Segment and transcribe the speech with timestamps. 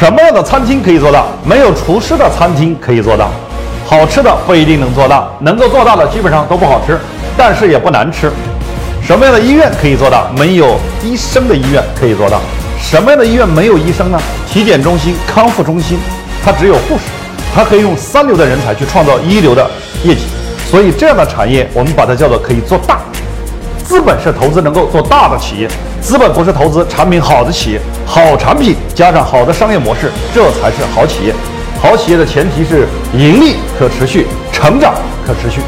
[0.00, 1.26] 什么样的餐厅可以做大？
[1.44, 3.28] 没有厨师的餐厅可以做大，
[3.86, 6.98] 好吃的不一定能做大，能够做大的基本上都不好吃，
[7.36, 8.32] 但是也不难吃。
[9.06, 10.24] 什么样的医院可以做大？
[10.38, 12.38] 没有医生的医院可以做大。
[12.80, 14.18] 什么样的医院没有医生呢？
[14.50, 15.98] 体检中心、康复中心，
[16.42, 17.02] 它只有护士，
[17.54, 19.70] 它可以用三流的人才去创造一流的
[20.02, 20.22] 业绩。
[20.70, 23.00] 所以这样的产业，我们把它叫做可以做大。
[23.84, 25.68] 资本是投资能够做大的企业，
[26.00, 27.80] 资本不是投资产品好的企业。
[28.06, 31.34] 好产品加上好的商业模式，这才是好企业。
[31.80, 34.94] 好企业的前提是盈利可持续，成长
[35.26, 35.60] 可持续。